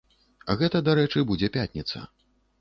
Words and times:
Гэта, 0.61 0.81
дарэчы, 0.87 1.19
будзе 1.33 1.51
пятніца. 1.59 2.03